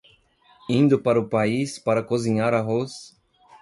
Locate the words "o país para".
1.19-2.01